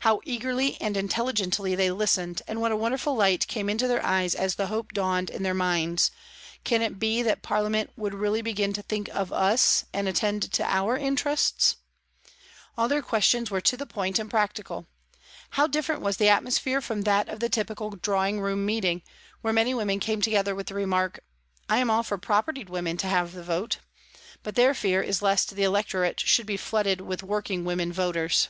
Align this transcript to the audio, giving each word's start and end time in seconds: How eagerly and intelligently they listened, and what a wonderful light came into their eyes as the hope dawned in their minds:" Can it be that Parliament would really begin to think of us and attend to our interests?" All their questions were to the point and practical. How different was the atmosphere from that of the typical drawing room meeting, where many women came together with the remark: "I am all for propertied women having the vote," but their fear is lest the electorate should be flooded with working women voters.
How 0.00 0.22
eagerly 0.24 0.78
and 0.80 0.96
intelligently 0.96 1.74
they 1.74 1.90
listened, 1.90 2.40
and 2.48 2.58
what 2.58 2.72
a 2.72 2.74
wonderful 2.76 3.14
light 3.14 3.46
came 3.48 3.68
into 3.68 3.86
their 3.86 4.02
eyes 4.02 4.34
as 4.34 4.54
the 4.54 4.68
hope 4.68 4.94
dawned 4.94 5.28
in 5.28 5.42
their 5.42 5.52
minds:" 5.52 6.10
Can 6.64 6.80
it 6.80 6.98
be 6.98 7.22
that 7.22 7.42
Parliament 7.42 7.90
would 7.94 8.14
really 8.14 8.40
begin 8.40 8.72
to 8.72 8.80
think 8.82 9.10
of 9.14 9.30
us 9.30 9.84
and 9.92 10.08
attend 10.08 10.50
to 10.52 10.64
our 10.64 10.96
interests?" 10.96 11.76
All 12.78 12.88
their 12.88 13.02
questions 13.02 13.50
were 13.50 13.60
to 13.60 13.76
the 13.76 13.84
point 13.84 14.18
and 14.18 14.30
practical. 14.30 14.86
How 15.50 15.66
different 15.66 16.00
was 16.00 16.16
the 16.16 16.30
atmosphere 16.30 16.80
from 16.80 17.02
that 17.02 17.28
of 17.28 17.38
the 17.40 17.50
typical 17.50 17.90
drawing 17.90 18.40
room 18.40 18.64
meeting, 18.64 19.02
where 19.42 19.52
many 19.52 19.74
women 19.74 20.00
came 20.00 20.22
together 20.22 20.54
with 20.54 20.68
the 20.68 20.74
remark: 20.76 21.22
"I 21.68 21.76
am 21.76 21.90
all 21.90 22.02
for 22.02 22.16
propertied 22.16 22.70
women 22.70 22.96
having 22.96 23.34
the 23.34 23.42
vote," 23.42 23.76
but 24.42 24.54
their 24.54 24.72
fear 24.72 25.02
is 25.02 25.20
lest 25.20 25.50
the 25.54 25.62
electorate 25.64 26.20
should 26.20 26.46
be 26.46 26.56
flooded 26.56 27.02
with 27.02 27.22
working 27.22 27.66
women 27.66 27.92
voters. 27.92 28.48